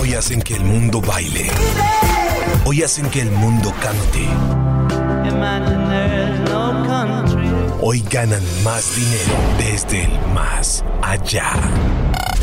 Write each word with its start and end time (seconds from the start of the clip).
Hoy 0.00 0.14
hacen 0.14 0.40
que 0.40 0.54
el 0.54 0.62
mundo 0.62 1.00
baile. 1.00 1.50
Hoy 2.64 2.84
hacen 2.84 3.10
que 3.10 3.20
el 3.20 3.32
mundo 3.32 3.74
cante. 3.82 4.28
Hoy 7.82 8.04
ganan 8.08 8.42
más 8.62 8.94
dinero 8.94 9.34
desde 9.58 10.04
el 10.04 10.20
más 10.32 10.84
allá. 11.02 11.50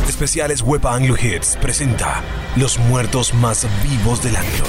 Especiales 0.05 0.63
Web 0.63 0.85
Anglo 0.85 1.15
Hits 1.17 1.57
presenta 1.61 2.21
Los 2.57 2.77
muertos 2.77 3.33
más 3.33 3.65
vivos 3.83 4.21
del 4.21 4.35
año. 4.35 4.63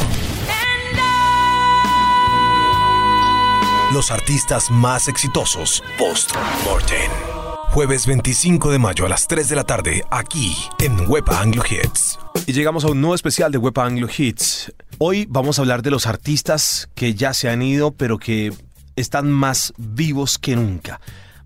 Los 3.93 4.12
artistas 4.12 4.71
más 4.71 5.09
exitosos 5.09 5.82
post-mortem. 5.98 7.36
Jueves 7.70 8.06
25 8.06 8.70
de 8.70 8.78
mayo 8.78 9.04
a 9.04 9.08
las 9.08 9.28
3 9.28 9.48
de 9.48 9.56
la 9.56 9.64
tarde, 9.64 10.02
aquí 10.10 10.56
en 10.78 11.08
Web 11.08 11.24
Anglo 11.28 11.62
Hits. 11.68 12.18
Y 12.46 12.52
llegamos 12.52 12.84
a 12.84 12.88
un 12.88 13.00
nuevo 13.00 13.14
especial 13.14 13.52
de 13.52 13.58
Web 13.58 13.78
Anglo 13.78 14.08
Hits. 14.16 14.72
Hoy 14.98 15.26
vamos 15.29 15.58
a 15.58 15.62
hablar 15.62 15.82
de 15.82 15.90
los 15.90 16.07
artistas 16.07 16.88
que 16.94 17.14
ya 17.14 17.34
se 17.34 17.50
han 17.50 17.60
ido, 17.62 17.93
pero 17.93 18.18
que 18.18 18.52
están 18.96 19.30
más 19.30 19.74
vivos 19.76 20.38
que 20.38 20.57
nunca. 20.57 21.00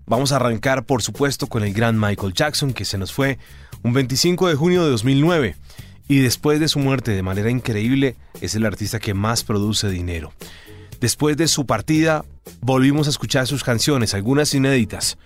Vamos 0.05 0.31
a 0.31 0.37
arrancar, 0.37 0.85
por 0.85 1.01
supuesto, 1.01 1.47
con 1.47 1.63
el 1.63 1.73
gran 1.73 1.99
Michael 1.99 2.33
Jackson, 2.33 2.73
que 2.73 2.85
se 2.85 2.97
nos 2.97 3.11
fue 3.11 3.37
un 3.83 3.93
25 3.93 4.47
de 4.47 4.55
junio 4.55 4.83
de 4.83 4.91
2009. 4.91 5.55
Y 6.07 6.19
después 6.19 6.59
de 6.59 6.67
su 6.67 6.79
muerte, 6.79 7.11
de 7.11 7.23
manera 7.23 7.49
increíble, 7.49 8.15
es 8.39 8.55
el 8.55 8.65
artista 8.65 8.99
que 8.99 9.13
más 9.13 9.43
produce 9.43 9.89
dinero. 9.89 10.31
Después 11.01 11.35
de 11.35 11.47
su 11.47 11.65
partida, 11.65 12.23
volvimos 12.61 13.07
a 13.07 13.09
escuchar 13.09 13.47
sus 13.47 13.63
canciones, 13.63 14.13
algunas 14.13 14.53
inéditas, 14.53 15.17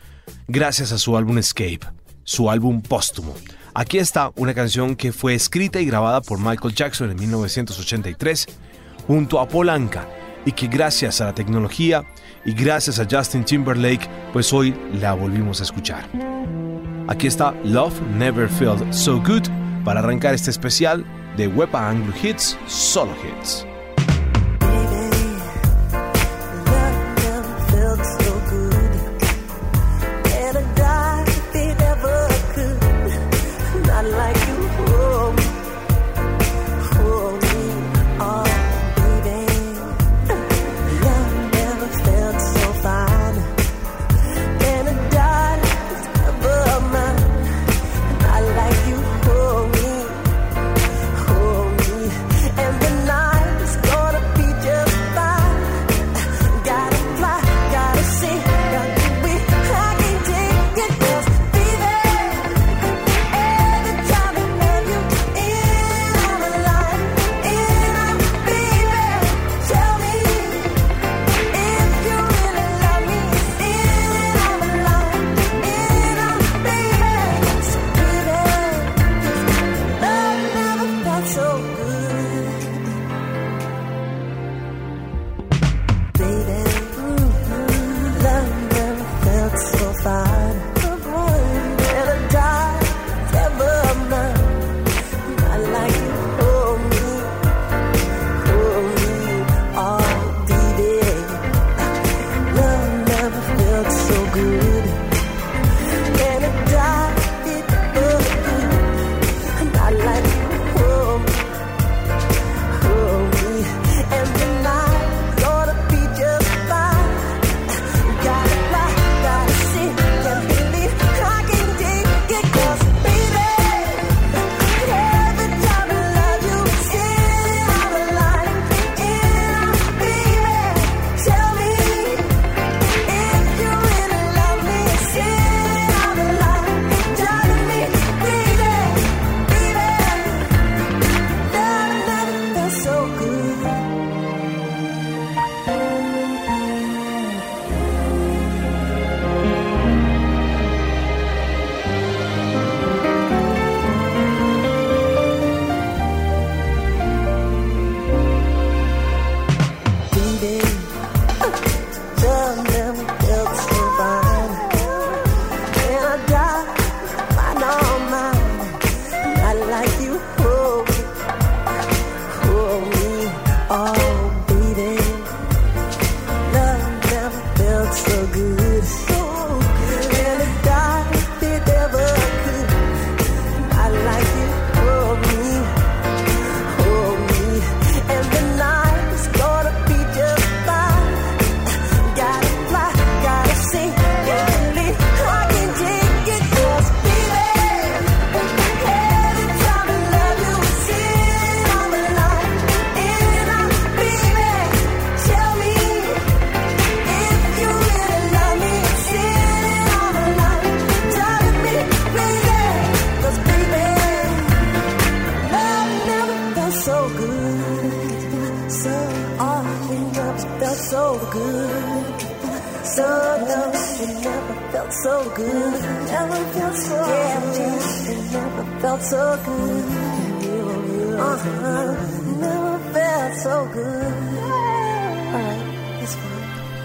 gracias 0.48 0.92
a 0.92 0.98
su 0.98 1.18
álbum 1.18 1.38
Escape, 1.38 1.82
su 2.24 2.50
álbum 2.50 2.82
póstumo. 2.82 3.34
Aquí 3.74 3.98
está 3.98 4.32
una 4.36 4.54
canción 4.54 4.96
que 4.96 5.12
fue 5.12 5.34
escrita 5.34 5.82
y 5.82 5.86
grabada 5.86 6.22
por 6.22 6.40
Michael 6.40 6.74
Jackson 6.74 7.12
en 7.12 7.18
1983 7.18 8.48
junto 9.08 9.40
a 9.40 9.48
Polanca 9.48 10.08
y 10.46 10.52
que 10.52 10.68
gracias 10.68 11.22
a 11.22 11.26
la 11.26 11.36
tecnología 11.36 12.04
y 12.46 12.54
gracias 12.54 13.00
a 13.00 13.08
Justin 13.10 13.44
Timberlake, 13.44 14.08
pues 14.32 14.54
hoy 14.54 14.74
la 14.94 15.14
volvimos 15.14 15.60
a 15.60 15.64
escuchar. 15.64 16.08
Aquí 17.08 17.28
está 17.28 17.54
Love 17.64 18.00
Never 18.18 18.48
Felt 18.48 18.94
So 18.94 19.22
Good 19.22 19.48
para 19.84 20.00
arrancar 20.00 20.34
este 20.34 20.52
especial 20.52 21.06
de 21.38 21.48
Wepa 21.48 21.90
Anglo 21.90 22.14
Hits 22.22 22.58
Solo 22.68 23.14
Hits. 23.24 23.66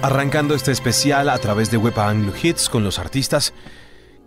Arrancando 0.02 0.54
este 0.54 0.70
especial 0.70 1.30
a 1.30 1.38
través 1.38 1.70
de 1.70 1.78
Web 1.78 1.98
Anglo 1.98 2.34
Hits 2.42 2.68
con 2.68 2.84
los 2.84 2.98
artistas 2.98 3.54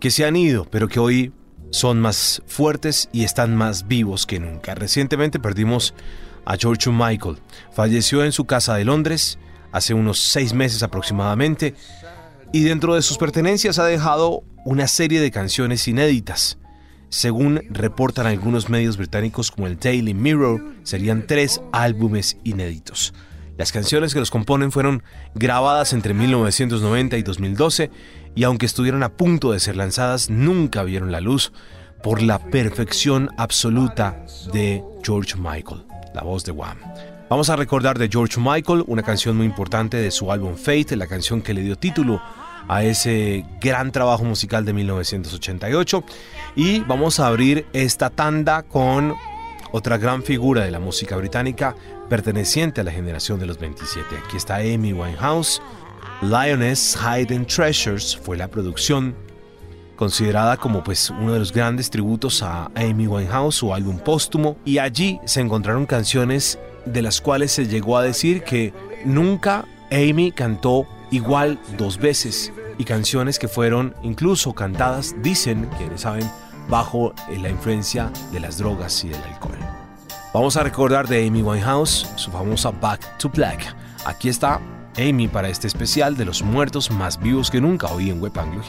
que 0.00 0.10
se 0.10 0.24
han 0.24 0.34
ido, 0.34 0.64
pero 0.64 0.88
que 0.88 0.98
hoy 0.98 1.32
son 1.70 2.00
más 2.00 2.42
fuertes 2.48 3.08
y 3.12 3.22
están 3.22 3.54
más 3.54 3.86
vivos 3.86 4.26
que 4.26 4.40
nunca. 4.40 4.74
Recientemente 4.74 5.38
perdimos 5.38 5.94
a 6.44 6.56
George 6.56 6.90
Michael. 6.90 7.38
Falleció 7.72 8.24
en 8.24 8.32
su 8.32 8.44
casa 8.44 8.74
de 8.74 8.86
Londres 8.86 9.38
hace 9.70 9.94
unos 9.94 10.18
seis 10.18 10.52
meses 10.52 10.82
aproximadamente 10.82 11.74
y 12.54 12.62
dentro 12.62 12.94
de 12.94 13.02
sus 13.02 13.18
pertenencias 13.18 13.80
ha 13.80 13.84
dejado 13.84 14.44
una 14.64 14.86
serie 14.86 15.20
de 15.20 15.32
canciones 15.32 15.88
inéditas. 15.88 16.56
Según 17.08 17.60
reportan 17.68 18.28
algunos 18.28 18.68
medios 18.68 18.96
británicos 18.96 19.50
como 19.50 19.66
el 19.66 19.76
Daily 19.76 20.14
Mirror, 20.14 20.62
serían 20.84 21.26
tres 21.26 21.60
álbumes 21.72 22.36
inéditos. 22.44 23.12
Las 23.58 23.72
canciones 23.72 24.14
que 24.14 24.20
los 24.20 24.30
componen 24.30 24.70
fueron 24.70 25.02
grabadas 25.34 25.92
entre 25.94 26.14
1990 26.14 27.16
y 27.16 27.22
2012 27.24 27.90
y 28.36 28.44
aunque 28.44 28.66
estuvieron 28.66 29.02
a 29.02 29.16
punto 29.16 29.50
de 29.50 29.58
ser 29.58 29.74
lanzadas, 29.74 30.30
nunca 30.30 30.84
vieron 30.84 31.10
la 31.10 31.20
luz 31.20 31.52
por 32.04 32.22
la 32.22 32.38
perfección 32.38 33.30
absoluta 33.36 34.24
de 34.52 34.84
George 35.02 35.34
Michael, 35.36 35.86
la 36.14 36.22
voz 36.22 36.44
de 36.44 36.52
Wham. 36.52 36.78
Vamos 37.28 37.50
a 37.50 37.56
recordar 37.56 37.98
de 37.98 38.08
George 38.08 38.38
Michael 38.38 38.84
una 38.86 39.02
canción 39.02 39.36
muy 39.36 39.46
importante 39.46 39.96
de 39.96 40.12
su 40.12 40.30
álbum 40.30 40.54
Fate, 40.54 40.94
la 40.94 41.08
canción 41.08 41.42
que 41.42 41.52
le 41.52 41.62
dio 41.62 41.74
título 41.74 42.22
a 42.68 42.84
ese 42.84 43.44
gran 43.60 43.92
trabajo 43.92 44.24
musical 44.24 44.64
de 44.64 44.72
1988 44.72 46.04
y 46.56 46.80
vamos 46.80 47.20
a 47.20 47.26
abrir 47.26 47.66
esta 47.72 48.10
tanda 48.10 48.62
con 48.62 49.14
otra 49.72 49.98
gran 49.98 50.22
figura 50.22 50.64
de 50.64 50.70
la 50.70 50.78
música 50.78 51.16
británica 51.16 51.74
perteneciente 52.08 52.80
a 52.80 52.84
la 52.84 52.92
generación 52.92 53.40
de 53.40 53.46
los 53.46 53.58
27. 53.58 54.06
Aquí 54.24 54.36
está 54.36 54.56
Amy 54.56 54.92
Winehouse. 54.92 55.60
Lioness 56.22 56.96
Hidden 56.96 57.46
Treasures 57.46 58.16
fue 58.16 58.36
la 58.36 58.48
producción 58.48 59.16
considerada 59.96 60.56
como 60.56 60.82
pues 60.82 61.10
uno 61.10 61.32
de 61.32 61.38
los 61.38 61.52
grandes 61.52 61.90
tributos 61.90 62.42
a 62.42 62.70
Amy 62.74 63.06
Winehouse, 63.06 63.56
su 63.56 63.74
álbum 63.74 63.98
póstumo, 63.98 64.56
y 64.64 64.78
allí 64.78 65.20
se 65.24 65.40
encontraron 65.40 65.86
canciones 65.86 66.58
de 66.84 67.02
las 67.02 67.20
cuales 67.20 67.52
se 67.52 67.66
llegó 67.66 67.96
a 67.96 68.02
decir 68.02 68.42
que 68.42 68.72
nunca 69.04 69.64
Amy 69.90 70.32
cantó 70.32 70.86
igual 71.14 71.60
dos 71.78 71.98
veces 71.98 72.52
y 72.76 72.84
canciones 72.84 73.38
que 73.38 73.48
fueron 73.48 73.94
incluso 74.02 74.52
cantadas, 74.52 75.14
dicen 75.22 75.68
quienes 75.78 76.02
saben, 76.02 76.28
bajo 76.68 77.14
la 77.40 77.48
influencia 77.48 78.10
de 78.32 78.40
las 78.40 78.58
drogas 78.58 79.04
y 79.04 79.08
del 79.08 79.22
alcohol. 79.22 79.58
Vamos 80.32 80.56
a 80.56 80.64
recordar 80.64 81.06
de 81.06 81.26
Amy 81.26 81.42
Winehouse 81.42 82.08
su 82.16 82.30
famosa 82.30 82.70
Back 82.72 83.18
to 83.18 83.28
Black. 83.28 83.74
Aquí 84.04 84.28
está 84.28 84.60
Amy 84.96 85.28
para 85.28 85.48
este 85.48 85.68
especial 85.68 86.16
de 86.16 86.24
los 86.24 86.42
muertos 86.42 86.90
más 86.90 87.20
vivos 87.20 87.50
que 87.50 87.60
nunca 87.60 87.86
hoy 87.92 88.10
en 88.10 88.20
Web 88.20 88.36
Anglo. 88.38 88.62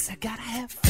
guess 0.00 0.10
I 0.10 0.14
gotta 0.14 0.40
have 0.40 0.70
fun. 0.70 0.89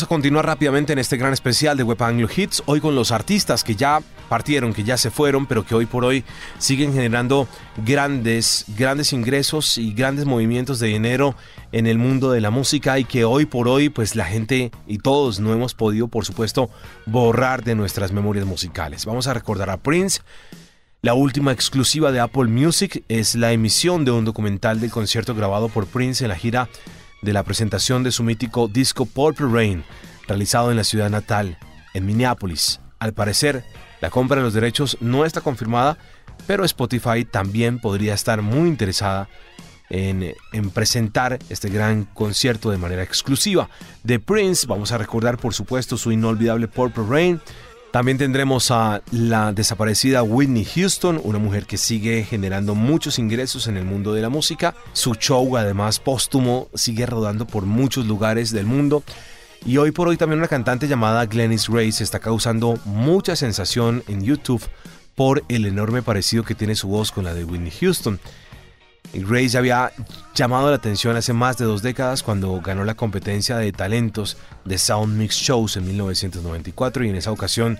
Vamos 0.00 0.08
a 0.08 0.14
continuar 0.14 0.46
rápidamente 0.46 0.94
en 0.94 0.98
este 0.98 1.18
gran 1.18 1.34
especial 1.34 1.76
de 1.76 1.82
Web 1.82 2.02
Anglo 2.02 2.26
Hits, 2.34 2.62
hoy 2.64 2.80
con 2.80 2.94
los 2.94 3.12
artistas 3.12 3.62
que 3.62 3.76
ya 3.76 4.00
partieron, 4.30 4.72
que 4.72 4.82
ya 4.82 4.96
se 4.96 5.10
fueron, 5.10 5.44
pero 5.44 5.66
que 5.66 5.74
hoy 5.74 5.84
por 5.84 6.06
hoy 6.06 6.24
siguen 6.56 6.94
generando 6.94 7.46
grandes, 7.84 8.64
grandes 8.78 9.12
ingresos 9.12 9.76
y 9.76 9.92
grandes 9.92 10.24
movimientos 10.24 10.78
de 10.78 10.86
dinero 10.86 11.34
en 11.70 11.86
el 11.86 11.98
mundo 11.98 12.30
de 12.30 12.40
la 12.40 12.48
música 12.48 12.98
y 12.98 13.04
que 13.04 13.26
hoy 13.26 13.44
por 13.44 13.68
hoy 13.68 13.90
pues 13.90 14.16
la 14.16 14.24
gente 14.24 14.70
y 14.86 14.96
todos 15.00 15.38
no 15.38 15.52
hemos 15.52 15.74
podido 15.74 16.08
por 16.08 16.24
supuesto 16.24 16.70
borrar 17.04 17.62
de 17.62 17.74
nuestras 17.74 18.10
memorias 18.10 18.46
musicales. 18.46 19.04
Vamos 19.04 19.26
a 19.26 19.34
recordar 19.34 19.68
a 19.68 19.76
Prince. 19.76 20.22
La 21.02 21.12
última 21.12 21.52
exclusiva 21.52 22.10
de 22.10 22.20
Apple 22.20 22.46
Music 22.46 23.04
es 23.08 23.34
la 23.34 23.52
emisión 23.52 24.06
de 24.06 24.12
un 24.12 24.24
documental 24.24 24.80
del 24.80 24.90
concierto 24.90 25.34
grabado 25.34 25.68
por 25.68 25.86
Prince 25.86 26.24
en 26.24 26.28
la 26.28 26.36
gira 26.36 26.70
de 27.22 27.32
la 27.32 27.42
presentación 27.42 28.02
de 28.02 28.12
su 28.12 28.22
mítico 28.22 28.68
disco 28.68 29.06
Purple 29.06 29.48
Rain, 29.50 29.84
realizado 30.26 30.70
en 30.70 30.76
la 30.76 30.84
ciudad 30.84 31.10
natal, 31.10 31.58
en 31.94 32.06
Minneapolis. 32.06 32.80
Al 32.98 33.12
parecer, 33.12 33.64
la 34.00 34.10
compra 34.10 34.36
de 34.36 34.42
los 34.42 34.54
derechos 34.54 34.96
no 35.00 35.24
está 35.24 35.40
confirmada, 35.40 35.98
pero 36.46 36.64
Spotify 36.64 37.24
también 37.24 37.78
podría 37.78 38.14
estar 38.14 38.42
muy 38.42 38.68
interesada 38.68 39.28
en, 39.90 40.34
en, 40.52 40.70
presentar 40.70 41.38
este 41.48 41.68
gran 41.68 42.04
concierto 42.04 42.70
de 42.70 42.78
manera 42.78 43.02
exclusiva. 43.02 43.68
De 44.04 44.20
Prince, 44.20 44.66
vamos 44.66 44.92
a 44.92 44.98
recordar 44.98 45.36
por 45.36 45.52
supuesto 45.52 45.96
su 45.96 46.12
inolvidable 46.12 46.68
Purple 46.68 47.04
Rain, 47.08 47.40
también 47.92 48.18
tendremos 48.18 48.70
a 48.70 49.02
la 49.10 49.52
desaparecida 49.52 50.22
Whitney 50.22 50.64
Houston, 50.64 51.20
una 51.24 51.38
mujer 51.38 51.66
que 51.66 51.76
sigue 51.76 52.22
generando 52.22 52.76
muchos 52.76 53.18
ingresos 53.18 53.66
en 53.66 53.76
el 53.76 53.84
mundo 53.84 54.14
de 54.14 54.22
la 54.22 54.28
música. 54.28 54.76
Su 54.92 55.14
show, 55.14 55.56
además 55.56 55.98
póstumo, 55.98 56.68
sigue 56.74 57.04
rodando 57.06 57.46
por 57.46 57.66
muchos 57.66 58.06
lugares 58.06 58.52
del 58.52 58.66
mundo. 58.66 59.02
Y 59.66 59.76
hoy 59.76 59.90
por 59.90 60.08
hoy 60.08 60.16
también 60.16 60.38
una 60.38 60.48
cantante 60.48 60.86
llamada 60.86 61.26
Glennis 61.26 61.68
Grace 61.68 62.02
está 62.02 62.20
causando 62.20 62.78
mucha 62.84 63.34
sensación 63.34 64.04
en 64.06 64.22
YouTube 64.22 64.62
por 65.16 65.42
el 65.48 65.66
enorme 65.66 66.02
parecido 66.02 66.44
que 66.44 66.54
tiene 66.54 66.76
su 66.76 66.88
voz 66.88 67.10
con 67.10 67.24
la 67.24 67.34
de 67.34 67.44
Whitney 67.44 67.72
Houston. 67.80 68.20
Grace 69.12 69.58
había 69.58 69.92
llamado 70.34 70.70
la 70.70 70.76
atención 70.76 71.16
hace 71.16 71.32
más 71.32 71.58
de 71.58 71.64
dos 71.64 71.82
décadas 71.82 72.22
cuando 72.22 72.60
ganó 72.60 72.84
la 72.84 72.94
competencia 72.94 73.56
de 73.56 73.72
talentos 73.72 74.36
de 74.64 74.78
Sound 74.78 75.16
Mix 75.16 75.34
Shows 75.36 75.76
en 75.76 75.86
1994 75.86 77.04
y 77.04 77.08
en 77.08 77.16
esa 77.16 77.32
ocasión 77.32 77.78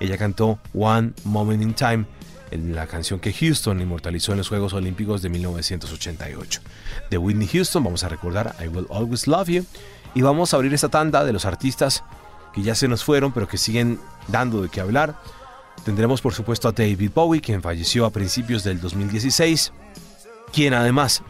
ella 0.00 0.16
cantó 0.16 0.58
One 0.72 1.12
Moment 1.24 1.62
in 1.62 1.74
Time, 1.74 2.06
en 2.50 2.74
la 2.74 2.86
canción 2.86 3.20
que 3.20 3.32
Houston 3.32 3.80
inmortalizó 3.80 4.32
en 4.32 4.38
los 4.38 4.48
Juegos 4.48 4.72
Olímpicos 4.72 5.20
de 5.20 5.28
1988. 5.28 6.62
De 7.10 7.18
Whitney 7.18 7.46
Houston 7.46 7.84
vamos 7.84 8.02
a 8.02 8.08
recordar 8.08 8.56
I 8.60 8.68
Will 8.68 8.86
Always 8.90 9.26
Love 9.26 9.48
You 9.48 9.66
y 10.14 10.22
vamos 10.22 10.52
a 10.52 10.56
abrir 10.56 10.72
esta 10.72 10.88
tanda 10.88 11.24
de 11.24 11.32
los 11.34 11.44
artistas 11.44 12.02
que 12.54 12.62
ya 12.62 12.74
se 12.74 12.88
nos 12.88 13.04
fueron 13.04 13.32
pero 13.32 13.46
que 13.46 13.58
siguen 13.58 14.00
dando 14.28 14.62
de 14.62 14.70
qué 14.70 14.80
hablar. 14.80 15.14
Tendremos 15.84 16.22
por 16.22 16.32
supuesto 16.32 16.68
a 16.68 16.72
David 16.72 17.10
Bowie, 17.14 17.40
quien 17.42 17.62
falleció 17.62 18.06
a 18.06 18.10
principios 18.10 18.64
del 18.64 18.80
2016 18.80 19.72
quien 20.52 20.74
además 20.74 21.22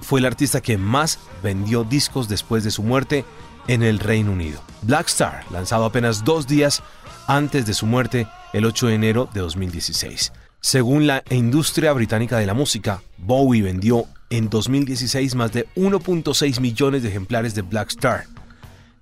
fue 0.00 0.20
el 0.20 0.26
artista 0.26 0.60
que 0.60 0.78
más 0.78 1.18
vendió 1.42 1.84
discos 1.84 2.28
después 2.28 2.64
de 2.64 2.70
su 2.70 2.82
muerte 2.82 3.24
en 3.68 3.82
el 3.82 3.98
Reino 3.98 4.32
Unido. 4.32 4.62
Black 4.82 5.08
Star, 5.08 5.44
lanzado 5.50 5.84
apenas 5.84 6.24
dos 6.24 6.46
días 6.46 6.82
antes 7.26 7.66
de 7.66 7.74
su 7.74 7.86
muerte, 7.86 8.26
el 8.52 8.64
8 8.64 8.88
de 8.88 8.94
enero 8.94 9.28
de 9.32 9.40
2016. 9.40 10.32
Según 10.60 11.06
la 11.06 11.22
industria 11.30 11.92
británica 11.92 12.38
de 12.38 12.46
la 12.46 12.54
música, 12.54 13.02
Bowie 13.18 13.62
vendió 13.62 14.06
en 14.30 14.50
2016 14.50 15.34
más 15.34 15.52
de 15.52 15.68
1.6 15.76 16.60
millones 16.60 17.02
de 17.02 17.08
ejemplares 17.08 17.54
de 17.54 17.62
Black 17.62 17.90
Star, 17.90 18.24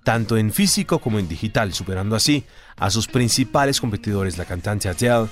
tanto 0.03 0.37
en 0.37 0.51
físico 0.51 0.99
como 0.99 1.19
en 1.19 1.27
digital, 1.27 1.73
superando 1.73 2.15
así 2.15 2.45
a 2.77 2.89
sus 2.89 3.07
principales 3.07 3.81
competidores, 3.81 4.37
la 4.37 4.45
cantante 4.45 4.89
Adele 4.89 5.27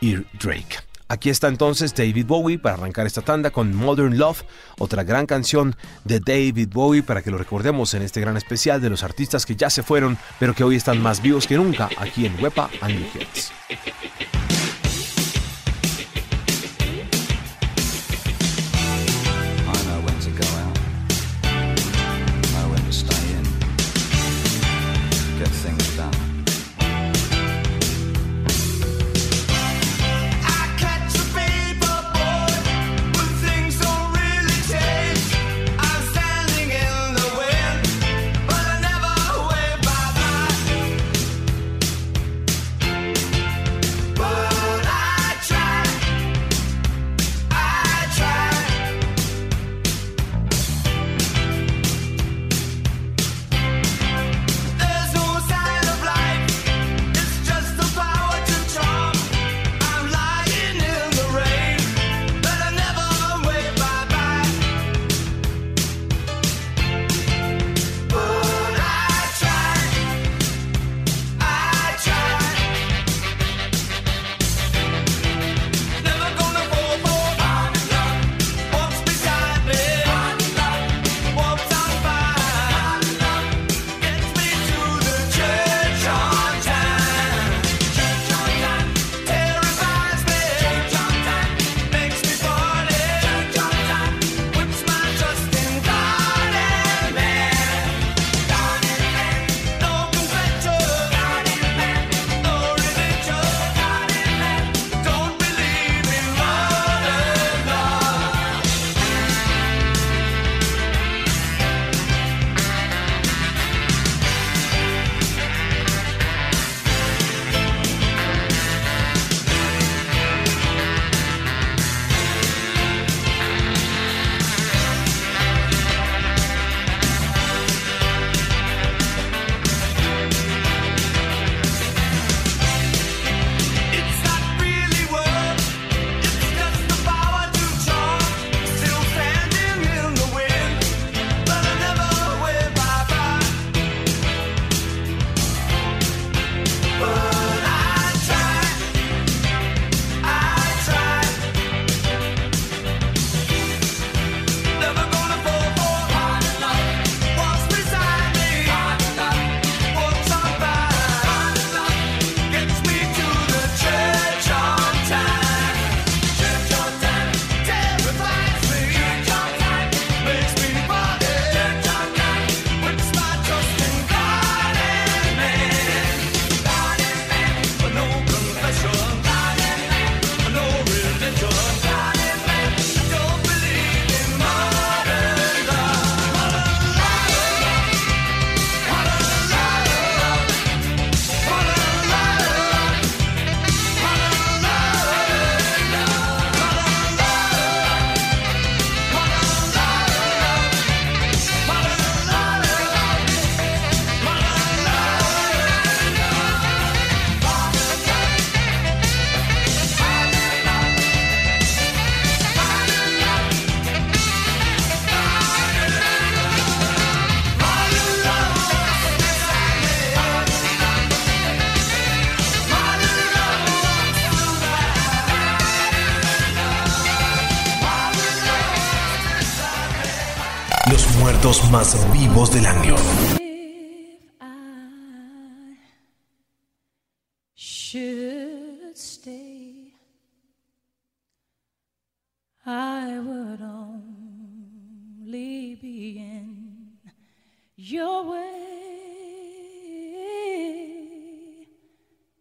y 0.00 0.16
Drake. 0.38 0.76
Aquí 1.08 1.28
está 1.28 1.48
entonces 1.48 1.94
David 1.94 2.26
Bowie 2.26 2.58
para 2.58 2.76
arrancar 2.76 3.06
esta 3.06 3.20
tanda 3.20 3.50
con 3.50 3.74
Modern 3.74 4.16
Love, 4.18 4.42
otra 4.78 5.04
gran 5.04 5.26
canción 5.26 5.76
de 6.04 6.18
David 6.18 6.70
Bowie 6.72 7.02
para 7.02 7.20
que 7.22 7.30
lo 7.30 7.36
recordemos 7.36 7.92
en 7.92 8.02
este 8.02 8.20
gran 8.20 8.36
especial 8.38 8.80
de 8.80 8.90
los 8.90 9.02
artistas 9.02 9.44
que 9.44 9.54
ya 9.54 9.68
se 9.68 9.82
fueron, 9.82 10.16
pero 10.40 10.54
que 10.54 10.64
hoy 10.64 10.76
están 10.76 11.02
más 11.02 11.20
vivos 11.20 11.46
que 11.46 11.56
nunca 11.56 11.90
aquí 11.98 12.24
en 12.24 12.42
Wepa 12.42 12.70
and 12.80 13.06
Hits. 13.14 13.52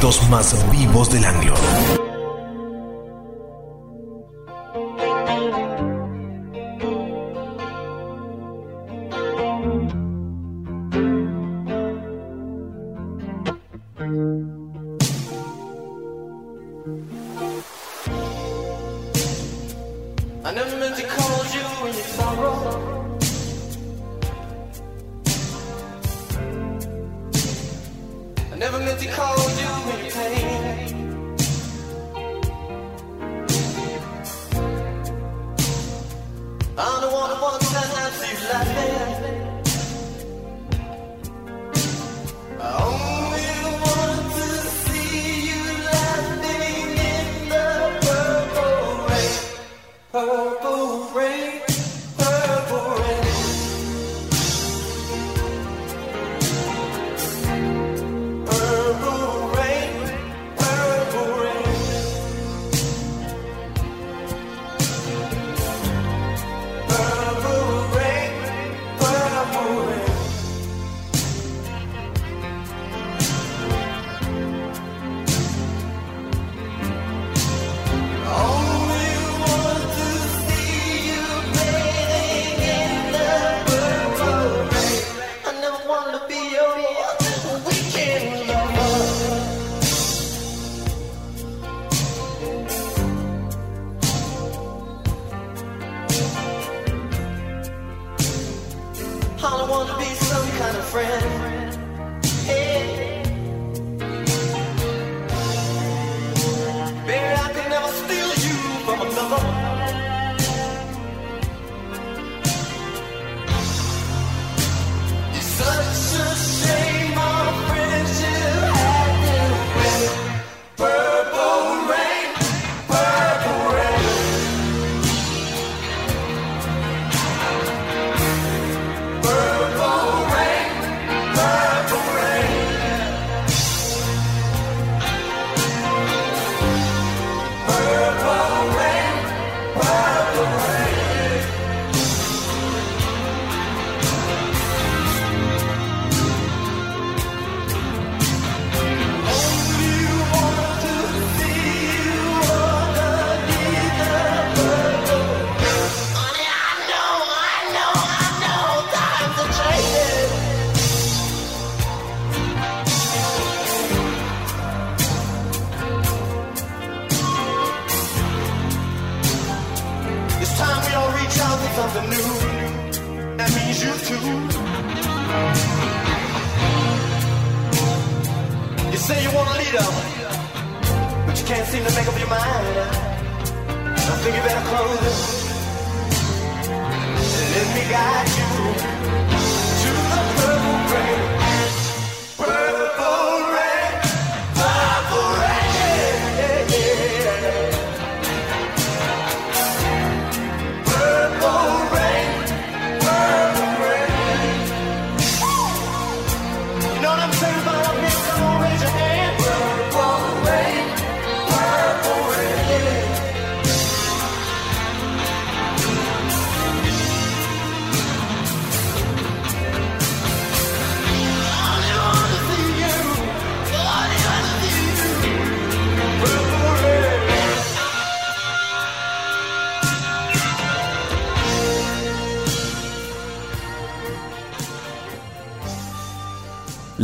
Muertos 0.00 0.28
más 0.30 0.70
vivos 0.70 1.10
del 1.10 1.24
año. 1.24 1.54
never 28.58 28.80
meant 28.80 28.98
to 28.98 29.06
call 29.06 29.37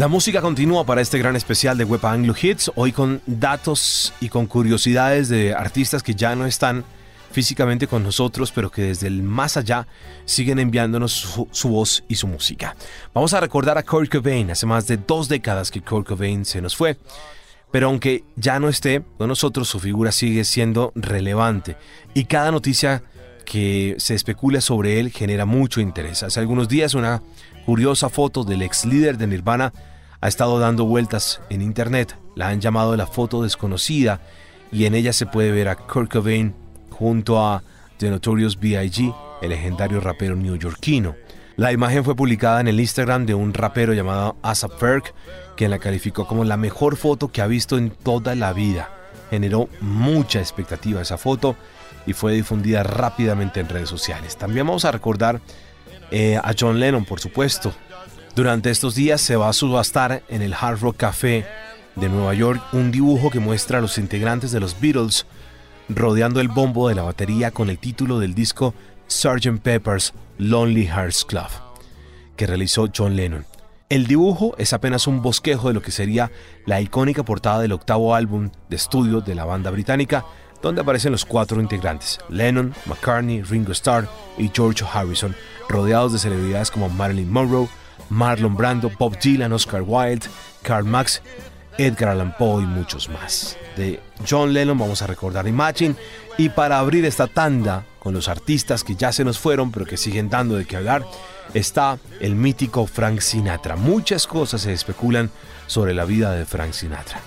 La 0.05 0.09
música 0.09 0.43
continúa 0.43 0.85
para 0.85 1.01
este 1.01 1.19
gran 1.19 1.35
especial 1.35 1.79
de 1.79 1.85
Web 1.85 2.05
Anglo 2.05 2.35
Hits, 2.39 2.71
hoy 2.75 2.93
con 2.93 3.23
datos 3.25 4.13
y 4.21 4.29
con 4.29 4.45
curiosidades 4.45 5.31
de 5.31 5.55
artistas 5.55 6.03
que 6.03 6.15
ya 6.15 6.37
no 6.37 6.45
están 6.45 6.85
físicamente 7.33 7.87
con 7.87 8.03
nosotros, 8.03 8.53
pero 8.53 8.71
que 8.71 8.83
desde 8.83 9.07
el 9.07 9.23
más 9.23 9.57
allá 9.57 9.87
siguen 10.27 10.59
enviándonos 10.59 11.47
su, 11.51 11.69
voz 11.71 12.05
y 12.07 12.17
su 12.17 12.27
música. 12.27 12.77
Vamos 13.15 13.33
a 13.33 13.41
recordar 13.41 13.79
a 13.79 13.83
Kurt 13.83 14.13
Cobain, 14.13 14.51
hace 14.51 14.67
más 14.67 14.87
de 14.87 14.99
dos 14.99 15.27
décadas 15.27 15.71
que 15.71 15.81
Kurt 15.81 16.07
Cobain 16.07 16.45
se 16.45 16.61
nos 16.61 16.77
fue, 16.77 16.99
pero 17.73 17.87
aunque 17.87 18.25
ya 18.37 18.61
no 18.61 18.69
esté 18.69 19.03
con 19.17 19.29
nosotros, 19.29 19.71
su 19.71 19.81
figura 19.81 20.13
sigue 20.13 20.45
siendo 20.45 20.93
relevante 20.95 21.79
y 22.13 22.27
cada 22.27 22.51
noticia 22.51 23.03
que 23.47 23.95
se 23.97 24.15
especula 24.15 24.61
sobre 24.61 25.01
él 25.01 25.11
genera 25.11 25.47
mucho 25.47 25.81
interés. 25.81 26.23
Hace 26.23 26.41
algunos 26.41 26.69
días 26.69 26.93
una 26.93 27.23
curiosa 27.65 28.11
foto 28.11 28.45
del 28.45 28.61
ex 28.61 28.85
líder 28.85 29.17
de 29.17 29.29
Nirvana 29.29 29.73
ha 30.25 30.29
estado 30.29 30.59
dando 30.59 30.87
vueltas 30.87 31.43
en 31.51 31.61
internet. 31.61 32.17
La 32.35 32.49
han 32.49 32.59
llamado 32.59 32.97
la 32.97 33.07
foto 33.07 33.43
desconocida 33.43 34.23
y 34.73 34.87
en 34.87 34.95
ella 34.95 35.13
se 35.13 35.27
puede 35.27 35.53
ver 35.53 35.69
a 35.69 35.77
Kurt 35.77 36.11
Cobain 36.11 36.55
junto 36.89 37.45
a 37.45 37.63
The 37.99 38.09
Notorious 38.09 38.59
B.I.G., 38.59 39.15
el 39.43 39.51
legendario 39.51 40.01
rapero 40.01 40.35
neoyorquino. 40.35 41.15
La 41.57 41.73
imagen 41.73 42.05
fue 42.05 42.17
publicada 42.17 42.63
en 42.63 42.69
el 42.69 42.81
Instagram 42.81 43.27
de 43.27 43.35
un 43.35 43.53
rapero 43.53 43.93
llamado 43.93 44.39
Asap 44.41 44.79
Ferg, 44.79 45.03
quien 45.59 45.71
la 45.71 45.79
calificó 45.79 46.27
como 46.27 46.45
la 46.45 46.57
mejor 46.57 46.97
foto 46.97 47.31
que 47.31 47.43
ha 47.43 47.47
visto 47.47 47.77
en 47.77 47.91
toda 47.91 48.35
la 48.35 48.55
vida. 48.55 48.89
Generó 49.29 49.69
mucha 49.83 50.39
expectativa 50.39 51.03
esa 51.03 51.19
foto 51.19 51.55
y 52.07 52.15
fue 52.15 52.33
difundida 52.33 52.83
rápidamente 52.83 53.61
en 53.61 53.69
redes 53.69 53.91
sociales. 53.91 54.39
También 54.39 54.67
vamos 54.67 54.87
a 54.87 54.91
recordar 54.91 55.43
eh, 56.11 56.41
a 56.43 56.55
John 56.59 56.81
Lennon, 56.81 57.05
por 57.05 57.21
supuesto, 57.21 57.75
durante 58.35 58.71
estos 58.71 58.95
días 58.95 59.21
se 59.21 59.37
va 59.37 59.49
a 59.49 59.53
subastar 59.53 60.23
en 60.29 60.43
el 60.43 60.55
Hard 60.55 60.81
Rock 60.81 60.97
Café 60.97 61.47
de 61.95 62.09
Nueva 62.09 62.35
York 62.35 62.63
un 62.73 62.91
dibujo 62.91 63.31
que 63.31 63.41
muestra 63.41 63.79
a 63.79 63.81
los 63.81 63.99
integrantes 63.99 64.51
de 64.51 64.61
los 64.61 64.81
Beatles 64.81 65.27
rodeando 65.89 66.41
el 66.41 66.49
bombo 66.49 66.89
de 66.89 66.95
la 66.95 67.03
batería 67.03 67.51
con 67.51 67.71
el 67.71 67.79
título 67.79 68.19
del 68.19 68.35
disco 68.35 68.75
Sgt. 69.09 69.61
Pepper's 69.63 70.15
Lonely 70.39 70.87
Hearts 70.87 71.25
Club, 71.25 71.49
que 72.37 72.47
realizó 72.47 72.89
John 72.95 73.17
Lennon. 73.17 73.47
El 73.89 74.07
dibujo 74.07 74.55
es 74.59 74.73
apenas 74.73 75.07
un 75.07 75.23
bosquejo 75.23 75.69
de 75.69 75.75
lo 75.75 75.83
que 75.83 75.93
sería 75.93 76.33
la 76.67 76.81
icónica 76.81 77.23
portada 77.23 77.61
del 77.61 77.73
octavo 77.73 78.15
álbum 78.15 78.51
de 78.69 78.77
estudio 78.77 79.21
de 79.21 79.35
la 79.35 79.45
banda 79.45 79.71
británica, 79.71 80.25
donde 80.63 80.81
aparecen 80.81 81.13
los 81.13 81.27
cuatro 81.27 81.61
integrantes, 81.61 82.19
Lennon, 82.31 82.75
McCartney, 82.87 83.43
Ringo 83.43 83.73
Starr 83.73 84.09
y 84.39 84.51
George 84.53 84.85
Harrison, 84.91 85.37
rodeados 85.69 86.15
de 86.15 86.19
celebridades 86.19 86.71
como 86.71 86.89
Marilyn 86.89 87.31
Monroe, 87.31 87.69
Marlon 88.11 88.57
Brando, 88.57 88.91
Bob 88.99 89.19
Dylan, 89.19 89.53
Oscar 89.53 89.83
Wilde, 89.83 90.27
Karl 90.63 90.85
Marx, 90.85 91.23
Edgar 91.79 92.11
Allan 92.11 92.35
Poe 92.37 92.63
y 92.63 92.67
muchos 92.67 93.09
más. 93.09 93.57
De 93.77 94.01
John 94.29 94.53
Lennon 94.53 94.79
vamos 94.79 95.03
a 95.03 95.07
recordar 95.07 95.49
Imagine 95.49 95.97
y 96.39 96.49
para 96.49 96.79
abrir 96.79 97.05
esta 97.05 97.27
tanda 97.27 97.85
con 97.99 98.15
los 98.15 98.29
artistas 98.29 98.85
que 98.85 98.95
ya 98.95 99.13
se 99.13 99.25
nos 99.25 99.39
fueron 99.39 99.73
pero 99.73 99.87
que 99.87 99.97
siguen 99.97 100.29
dando 100.29 100.57
de 100.57 100.67
qué 100.67 100.77
hablar, 100.77 101.05
está 101.55 101.99
el 102.21 102.35
mítico 102.35 102.87
Frank 102.87 103.21
Sinatra. 103.21 103.77
Muchas 103.77 104.27
cosas 104.27 104.63
se 104.63 104.73
especulan 104.73 105.31
sobre 105.67 105.95
la 105.95 106.05
vida 106.05 106.33
de 106.33 106.45
Frank 106.45 106.73
Sinatra. 106.73 107.21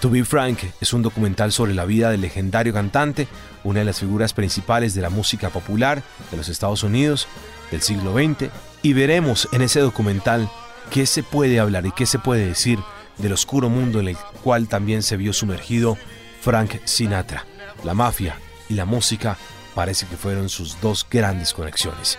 To 0.00 0.10
Be 0.10 0.24
Frank 0.24 0.58
es 0.80 0.92
un 0.92 1.02
documental 1.02 1.52
sobre 1.52 1.72
la 1.72 1.84
vida 1.84 2.10
del 2.10 2.20
legendario 2.20 2.72
cantante, 2.72 3.26
una 3.62 3.78
de 3.78 3.84
las 3.86 4.00
figuras 4.00 4.34
principales 4.34 4.94
de 4.94 5.00
la 5.00 5.08
música 5.08 5.48
popular 5.50 6.02
de 6.30 6.36
los 6.36 6.48
Estados 6.48 6.82
Unidos 6.82 7.26
del 7.70 7.80
siglo 7.80 8.12
XX, 8.12 8.50
y 8.84 8.92
veremos 8.92 9.48
en 9.50 9.62
ese 9.62 9.80
documental 9.80 10.48
qué 10.90 11.06
se 11.06 11.22
puede 11.22 11.58
hablar 11.58 11.86
y 11.86 11.92
qué 11.92 12.04
se 12.04 12.18
puede 12.18 12.46
decir 12.46 12.78
del 13.16 13.32
oscuro 13.32 13.70
mundo 13.70 13.98
en 13.98 14.08
el 14.08 14.16
cual 14.42 14.68
también 14.68 15.02
se 15.02 15.16
vio 15.16 15.32
sumergido 15.32 15.96
Frank 16.42 16.76
Sinatra. 16.84 17.46
La 17.82 17.94
mafia 17.94 18.38
y 18.68 18.74
la 18.74 18.84
música 18.84 19.38
parece 19.74 20.06
que 20.06 20.18
fueron 20.18 20.50
sus 20.50 20.78
dos 20.82 21.06
grandes 21.10 21.54
conexiones. 21.54 22.18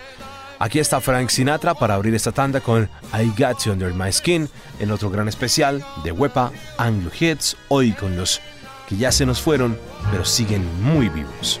Aquí 0.58 0.80
está 0.80 1.00
Frank 1.00 1.28
Sinatra 1.28 1.74
para 1.74 1.94
abrir 1.94 2.16
esta 2.16 2.32
tanda 2.32 2.60
con 2.60 2.90
I 3.14 3.30
Got 3.40 3.64
You 3.64 3.72
Under 3.72 3.94
My 3.94 4.12
Skin 4.12 4.50
en 4.80 4.90
otro 4.90 5.08
gran 5.08 5.28
especial 5.28 5.84
de 6.02 6.10
Wepa 6.10 6.50
Anglo 6.78 7.12
Hits, 7.18 7.56
hoy 7.68 7.92
con 7.92 8.16
los 8.16 8.40
que 8.88 8.96
ya 8.96 9.12
se 9.12 9.24
nos 9.24 9.40
fueron, 9.40 9.78
pero 10.10 10.24
siguen 10.24 10.64
muy 10.82 11.08
vivos. 11.10 11.60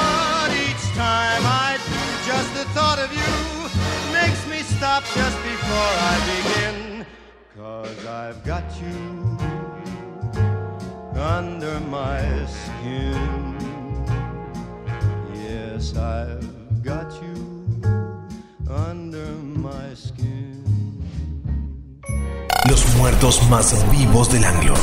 the 2.61 2.69
thought 2.69 2.99
of 2.99 3.11
you 3.11 3.33
makes 4.13 4.41
me 4.47 4.59
stop 4.77 5.03
just 5.15 5.37
before 5.51 5.93
I 6.11 6.15
begin. 6.31 7.05
Cause 7.57 8.05
I've 8.05 8.43
got 8.43 8.65
you 8.81 8.97
under 11.15 11.79
my 11.97 12.21
skin. 12.45 13.57
Yes, 15.33 15.95
I've 15.97 16.83
got 16.83 17.09
you 17.23 17.37
under 18.69 19.29
my 19.67 19.95
skin. 19.95 20.63
Los 22.69 22.85
muertos 22.97 23.41
más 23.49 23.73
vivos 23.91 24.31
del 24.31 24.45
anglo. 24.45 24.75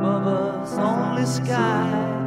above 0.00 0.26
us, 0.26 0.72
only 0.78 1.26
sky. 1.26 2.19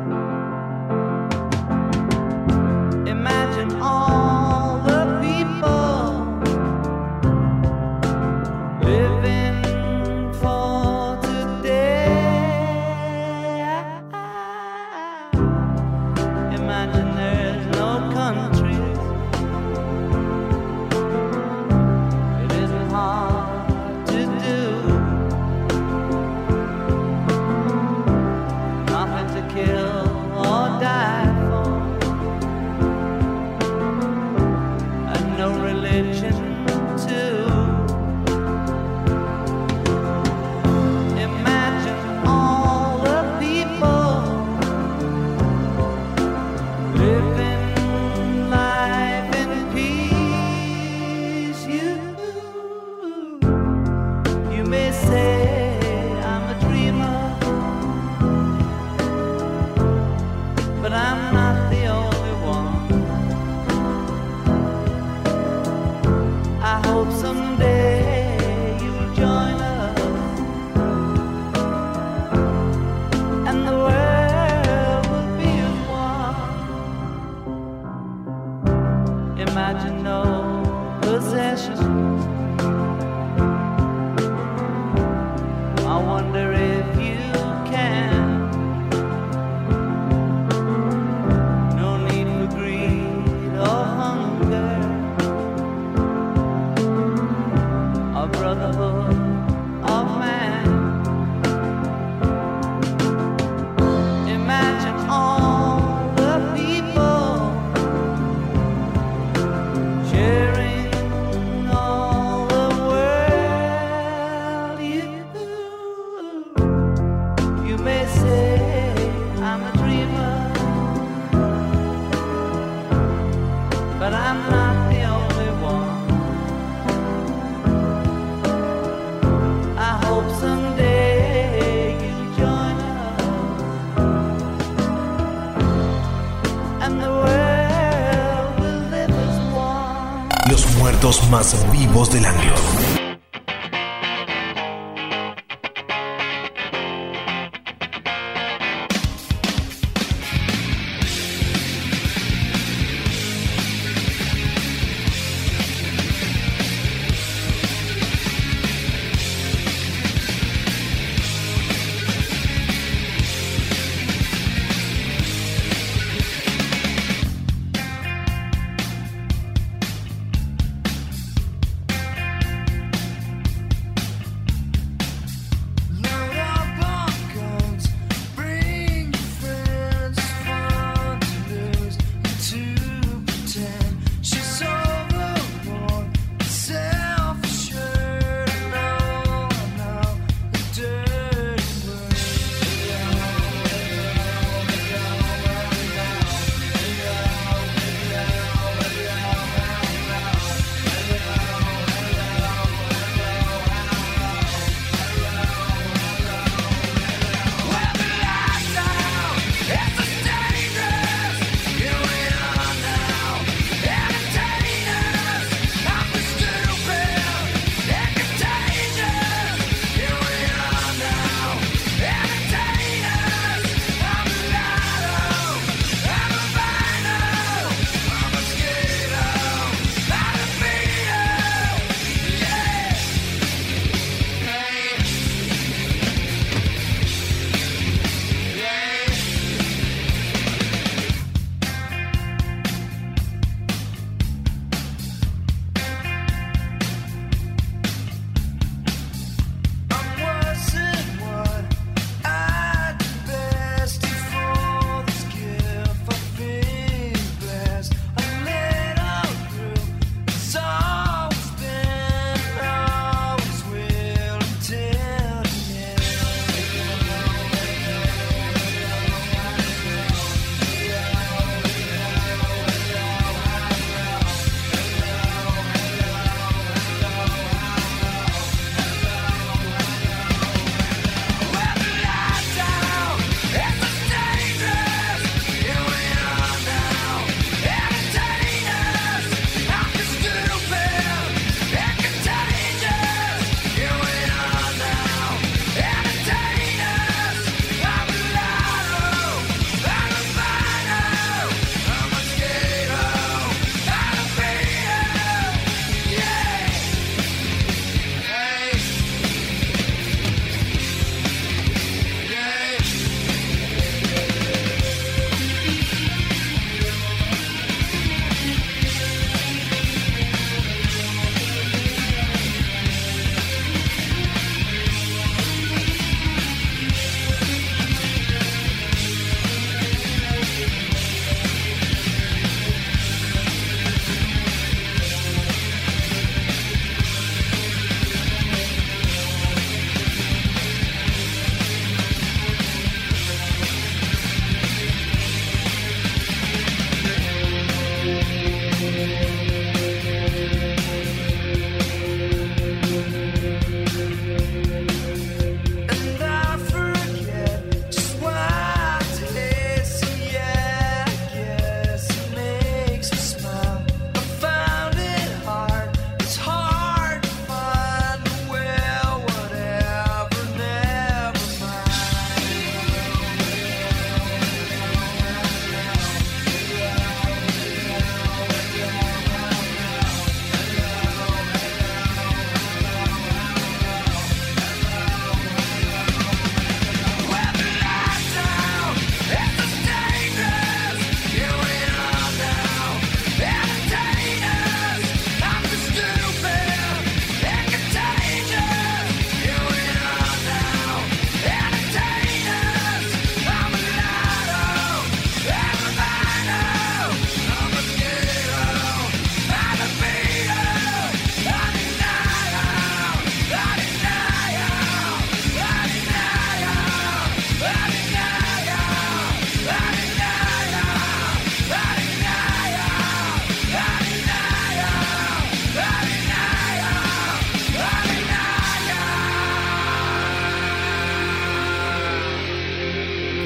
Más 141.34 141.66
vivos 141.72 142.12
del 142.12 142.26
año. 142.26 142.83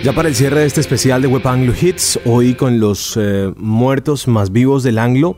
Ya 0.08 0.14
para 0.14 0.30
el 0.30 0.36
cierre 0.36 0.62
de 0.62 0.68
este 0.68 0.80
especial 0.80 1.22
de 1.22 1.28
Web 1.28 1.46
Anglo 1.46 1.74
Hits, 1.78 2.18
hoy 2.24 2.54
con 2.54 2.80
los 2.80 3.18
eh, 3.20 3.52
muertos 3.58 4.30
más 4.30 4.54
vivos 4.54 4.82
del 4.84 5.00
anglo, 5.00 5.36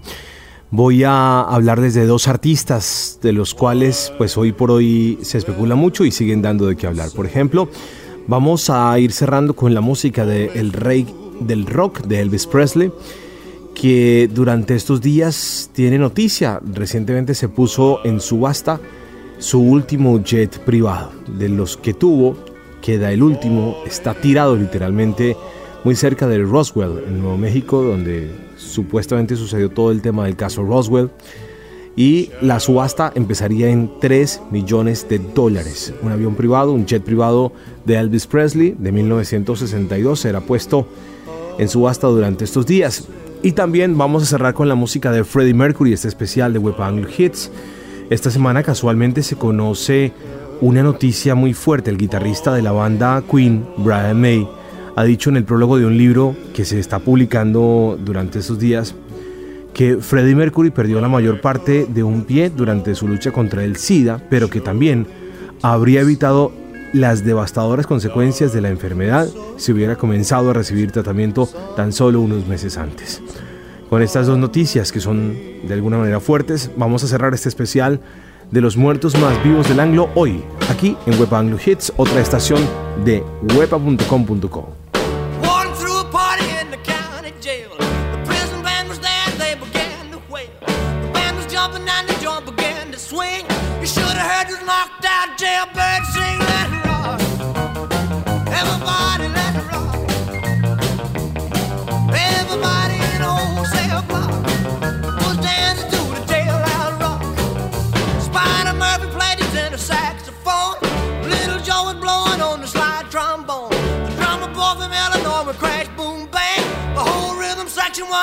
voy 0.70 1.04
a 1.04 1.42
hablar 1.42 1.82
desde 1.82 2.06
dos 2.06 2.28
artistas 2.28 3.18
de 3.24 3.32
los 3.32 3.56
cuales 3.56 4.14
pues 4.20 4.38
hoy 4.38 4.52
por 4.52 4.70
hoy 4.70 5.18
se 5.24 5.40
especula 5.40 5.74
mucho 5.74 6.06
y 6.06 6.12
siguen 6.12 6.44
dando 6.44 6.68
de 6.68 6.76
qué 6.76 6.86
hablar. 6.86 7.10
Por 7.16 7.26
ejemplo, 7.26 7.68
vamos 8.28 8.70
a 8.70 9.00
ir 9.00 9.12
cerrando 9.12 9.56
con 9.56 9.74
la 9.74 9.82
música 9.82 10.24
de 10.24 10.52
El 10.54 10.72
Rey 10.72 11.08
del 11.40 11.66
Rock 11.66 12.02
de 12.02 12.22
Elvis 12.22 12.46
Presley, 12.46 12.92
que 13.74 14.30
durante 14.32 14.76
estos 14.76 15.02
días 15.02 15.72
tiene 15.74 15.98
noticia. 15.98 16.62
Recientemente 16.64 17.34
se 17.34 17.50
puso 17.50 18.02
en 18.06 18.22
subasta 18.22 18.80
su 19.40 19.62
último 19.62 20.24
jet 20.24 20.60
privado, 20.60 21.12
de 21.26 21.50
los 21.50 21.76
que 21.76 21.96
tuvo 21.96 22.49
queda 22.82 23.12
el 23.12 23.24
último, 23.24 23.78
está 23.86 24.14
tirado 24.14 24.56
literalmente 24.56 25.36
muy 25.84 25.96
cerca 25.96 26.28
de 26.28 26.40
Roswell, 26.40 27.04
en 27.08 27.20
Nuevo 27.22 27.38
México, 27.38 27.82
donde 27.82 28.30
supuestamente 28.58 29.36
sucedió 29.36 29.70
todo 29.70 29.92
el 29.92 30.02
tema 30.02 30.26
del 30.26 30.36
caso 30.36 30.64
Roswell. 30.64 31.10
Y 31.96 32.32
la 32.42 32.60
subasta 32.60 33.12
empezaría 33.16 33.70
en 33.70 33.92
3 34.00 34.42
millones 34.52 35.08
de 35.10 35.20
dólares. 35.20 35.94
Un 36.02 36.12
avión 36.12 36.36
privado, 36.36 36.72
un 36.72 36.86
jet 36.86 37.04
privado 37.04 37.52
de 37.86 37.96
Elvis 37.96 38.26
Presley 38.28 38.76
de 38.78 38.92
1962 38.92 40.20
será 40.20 40.40
puesto 40.40 40.88
en 41.58 41.68
subasta 41.68 42.08
durante 42.08 42.46
estos 42.46 42.66
días. 42.66 43.08
Y 43.42 43.54
también 43.54 43.98
vamos 43.98 44.24
a 44.24 44.26
cerrar 44.26 44.54
con 44.54 44.70
la 44.70 44.76
música 44.76 45.12
de 45.12 45.24
Freddie 45.24 45.54
Mercury, 45.54 45.94
este 45.94 46.08
especial 46.08 46.54
de 46.54 46.60
Web 46.60 46.76
Hits. 47.18 47.52
Esta 48.10 48.32
semana 48.32 48.64
casualmente 48.64 49.22
se 49.22 49.36
conoce 49.36 50.14
una 50.62 50.84
noticia 50.84 51.36
muy 51.36 51.54
fuerte. 51.54 51.90
El 51.90 51.98
guitarrista 51.98 52.54
de 52.54 52.62
la 52.62 52.72
banda 52.72 53.24
Queen, 53.30 53.66
Brian 53.78 54.20
May, 54.20 54.48
ha 54.96 55.04
dicho 55.04 55.30
en 55.30 55.38
el 55.38 55.46
prólogo 55.46 55.78
de 55.78 55.86
un 55.86 55.98
libro 55.98 56.36
que 56.54 56.66
se 56.66 56.80
está 56.80 57.00
publicando 57.00 57.98
durante 58.04 58.40
estos 58.40 58.60
días 58.60 58.96
que 59.74 59.98
Freddie 59.98 60.36
Mercury 60.36 60.72
perdió 60.72 61.00
la 61.00 61.08
mayor 61.08 61.40
parte 61.42 61.86
de 61.88 62.04
un 62.04 62.26
pie 62.26 62.50
durante 62.50 62.96
su 62.96 63.08
lucha 63.08 63.32
contra 63.32 63.64
el 63.64 63.78
SIDA, 63.78 64.22
pero 64.30 64.50
que 64.50 64.60
también 64.60 65.08
habría 65.62 66.02
evitado 66.02 66.52
las 66.92 67.24
devastadoras 67.24 67.88
consecuencias 67.88 68.52
de 68.52 68.62
la 68.62 68.70
enfermedad 68.70 69.28
si 69.58 69.72
hubiera 69.72 69.96
comenzado 69.96 70.50
a 70.50 70.54
recibir 70.54 70.92
tratamiento 70.92 71.48
tan 71.76 71.94
solo 71.94 72.20
unos 72.20 72.48
meses 72.48 72.78
antes. 72.78 73.22
Con 73.90 74.02
estas 74.02 74.28
dos 74.28 74.38
noticias 74.38 74.92
que 74.92 75.00
son 75.00 75.38
de 75.66 75.74
alguna 75.74 75.98
manera 75.98 76.20
fuertes, 76.20 76.72
vamos 76.76 77.04
a 77.04 77.08
cerrar 77.08 77.34
este 77.34 77.50
especial 77.50 78.02
de 78.52 78.62
los 78.62 78.78
muertos 78.78 79.18
más 79.20 79.42
vivos 79.44 79.68
del 79.68 79.80
anglo 79.80 80.10
hoy, 80.16 80.44
aquí 80.70 80.98
en 81.06 81.20
Web 81.20 81.34
Anglo 81.34 81.58
Hits, 81.64 81.94
otra 81.98 82.20
estación 82.22 82.60
de 83.04 83.24
wepa.com.co. 83.56 84.80
was 95.80 96.16
a 96.16 96.79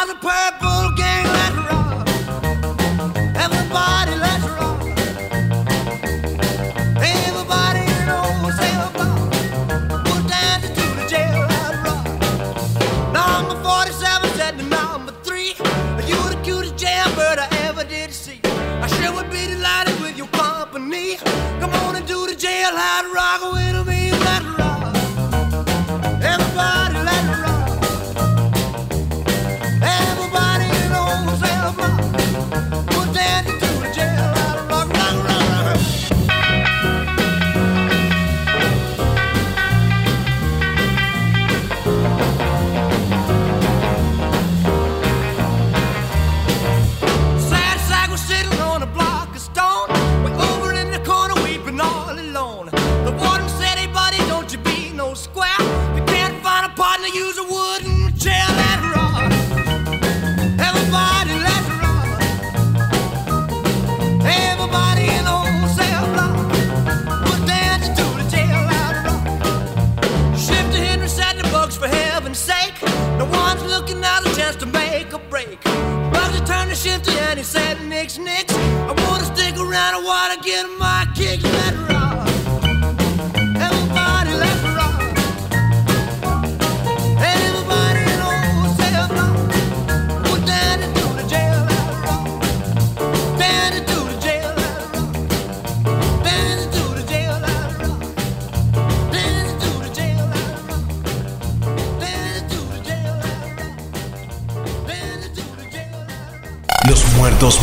purple 0.06 0.20
gang, 0.20 0.55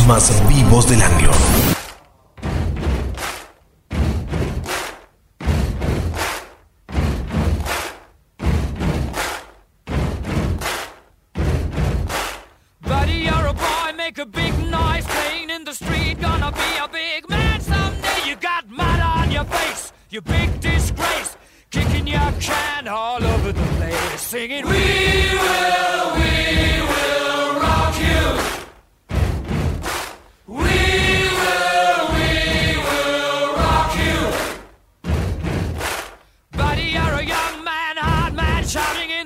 más 0.06 0.46
vivos 0.48 0.86
del 0.88 1.02
anglo. 1.02 1.73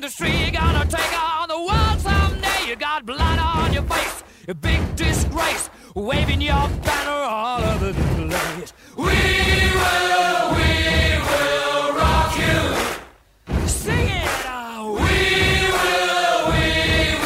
Shouting 0.09 0.35
in 0.35 0.41
the 0.41 0.41
street. 0.41 0.41
You're 0.41 0.61
gonna 0.61 0.87
take 0.87 1.23
on 1.23 1.49
the 1.49 1.59
world 1.59 2.01
someday. 2.01 2.69
You 2.69 2.77
got 2.77 3.05
blood 3.07 3.39
on 3.39 3.73
your 3.73 3.83
face, 3.85 4.23
a 4.49 4.55
big 4.55 4.97
disgrace, 4.97 5.71
waving 5.95 6.41
your 6.41 6.69
banner 6.83 7.11
all 7.11 7.63
over 7.63 7.93
the 7.93 8.03
place. 8.03 8.73
We 8.97 9.05
will, 9.05 10.55
we 10.57 11.19
will 11.29 11.93
rock 11.97 12.37
you. 12.39 13.67
Sing 13.67 14.09
it 14.09 14.47
out. 14.47 14.95
We 14.95 15.71
will, 15.77 16.41
we 16.53 16.67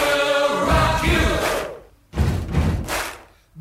will 0.00 0.66
rock 0.66 1.04
you. 1.04 1.26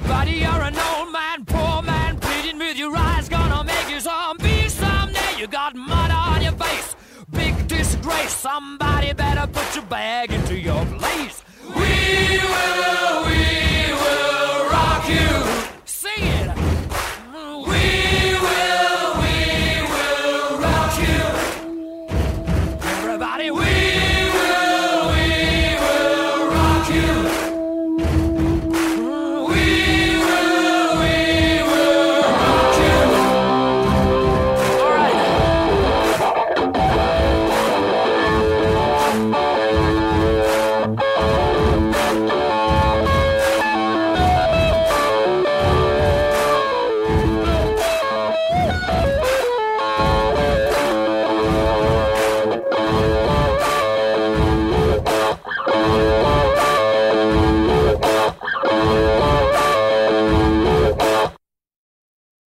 Buddy, 0.07 0.31
you're 0.31 0.63
an 0.69 0.77
old 0.77 1.11
man, 1.11 1.45
poor 1.45 1.81
man, 1.81 2.19
pleading 2.19 2.59
with 2.59 2.77
your 2.77 2.95
eyes, 2.95 3.29
gonna 3.29 3.63
make 3.63 3.89
you 3.89 3.99
someday. 3.99 4.49
You 5.37 5.47
got 5.47 5.75
mud 5.75 6.11
on 6.11 6.41
your 6.41 6.53
face, 6.53 6.95
big 7.31 7.67
disgrace. 7.67 8.35
Somebody 8.35 9.10
now 9.41 9.47
put 9.47 9.75
your 9.75 9.85
bag 9.85 10.31
into 10.31 10.55
your 10.55 10.85
place. 10.85 11.43
We 11.63 11.73
will, 11.73 13.25
we 13.25 13.93
will 13.93 14.69
rock 14.69 15.09
you. 15.09 15.70